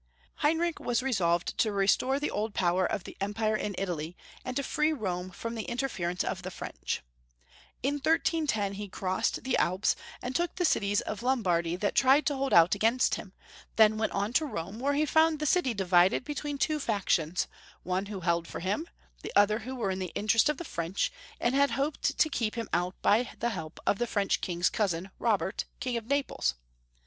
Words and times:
Heinrich 0.37 0.79
was 0.79 1.03
resolved 1.03 1.59
to 1.59 1.71
restore 1.71 2.19
the 2.19 2.31
old 2.31 2.55
power 2.55 2.87
of 2.87 3.03
the 3.03 3.15
empire 3.21 3.55
in 3.55 3.75
Italy, 3.77 4.17
and 4.43 4.55
to 4.57 4.63
free 4.63 4.91
Rome 4.91 5.29
from 5.29 5.53
the 5.53 5.65
interference 5.65 6.23
of 6.23 6.41
the 6.41 6.49
French. 6.49 7.03
In 7.83 7.97
1310 7.99 8.73
he 8.73 8.89
crossed 8.89 9.43
the 9.43 9.55
Alps, 9.57 9.95
and 10.19 10.35
took 10.35 10.55
the 10.55 10.65
cities 10.65 11.01
of 11.01 11.21
Lombardy 11.21 11.75
that 11.75 11.93
tried 11.93 12.25
to 12.25 12.33
210 12.33 12.33
Young 12.33 12.49
Folks' 12.49 12.81
History 13.13 13.21
of 13.21 13.29
Germany. 13.29 13.33
hold 13.35 13.63
out 13.75 13.75
against 13.75 13.75
him, 13.75 13.75
then 13.75 13.99
went 13.99 14.11
on 14.13 14.33
to 14.33 14.45
Rome, 14.47 14.79
where 14.79 14.93
he 14.95 15.05
fomid 15.05 15.37
the 15.37 15.45
city 15.45 15.75
divided 15.75 16.23
between 16.23 16.57
two 16.57 16.79
factions, 16.79 17.47
one 17.83 18.07
who 18.07 18.21
held 18.21 18.47
for 18.47 18.59
him, 18.61 18.87
the 19.21 19.31
other 19.35 19.59
who 19.59 19.75
were 19.75 19.91
in 19.91 19.99
the 19.99 20.11
interest 20.15 20.49
of 20.49 20.57
the 20.57 20.65
French, 20.65 21.11
and 21.39 21.53
had 21.53 21.69
hoped 21.77 22.17
to 22.17 22.29
keep 22.29 22.55
him 22.55 22.67
out 22.73 22.99
by 23.03 23.29
the 23.37 23.51
help 23.51 23.79
of 23.85 23.99
the 23.99 24.07
French 24.07 24.41
King's 24.41 24.69
< 24.73 24.73
Heinrich 24.73 24.93
VII. 24.93 24.97
211 24.97 25.13
Robert, 25.19 25.65
King 25.79 25.95
of 25.97 26.07
Naples. 26.07 26.55